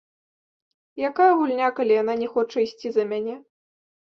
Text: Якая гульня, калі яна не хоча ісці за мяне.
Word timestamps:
Якая 1.09 1.27
гульня, 1.41 1.67
калі 1.81 1.93
яна 2.01 2.13
не 2.23 2.27
хоча 2.33 2.57
ісці 2.67 2.87
за 2.97 3.03
мяне. 3.11 3.35